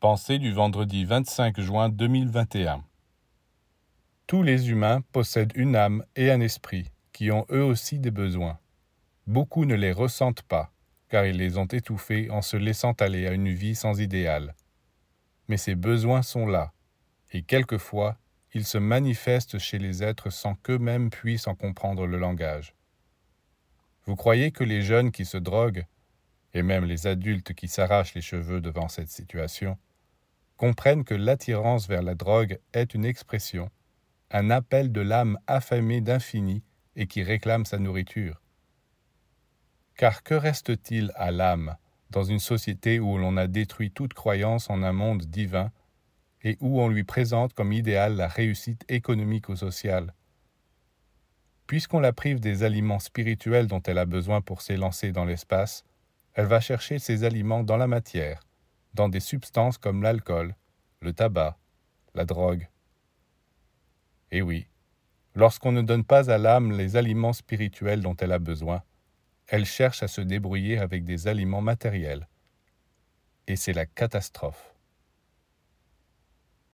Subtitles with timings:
[0.00, 2.82] Pensée du vendredi 25 juin 2021.
[4.26, 8.58] Tous les humains possèdent une âme et un esprit qui ont eux aussi des besoins.
[9.26, 10.72] Beaucoup ne les ressentent pas,
[11.10, 14.54] car ils les ont étouffés en se laissant aller à une vie sans idéal.
[15.48, 16.72] Mais ces besoins sont là,
[17.32, 18.16] et quelquefois
[18.54, 22.74] ils se manifestent chez les êtres sans qu'eux-mêmes puissent en comprendre le langage.
[24.06, 25.84] Vous croyez que les jeunes qui se droguent,
[26.54, 29.76] et même les adultes qui s'arrachent les cheveux devant cette situation,
[30.60, 33.70] comprennent que l'attirance vers la drogue est une expression,
[34.30, 36.62] un appel de l'âme affamée d'infini
[36.96, 38.42] et qui réclame sa nourriture.
[39.96, 41.78] Car que reste-t-il à l'âme
[42.10, 45.72] dans une société où l'on a détruit toute croyance en un monde divin
[46.42, 50.12] et où on lui présente comme idéal la réussite économique ou sociale?
[51.68, 55.84] Puisqu'on la prive des aliments spirituels dont elle a besoin pour s'élancer dans l'espace,
[56.34, 58.42] elle va chercher ses aliments dans la matière,
[58.94, 60.56] dans des substances comme l'alcool,
[61.00, 61.58] le tabac,
[62.14, 62.68] la drogue.
[64.30, 64.68] Et oui,
[65.34, 68.82] lorsqu'on ne donne pas à l'âme les aliments spirituels dont elle a besoin,
[69.46, 72.28] elle cherche à se débrouiller avec des aliments matériels.
[73.46, 74.69] Et c'est la catastrophe.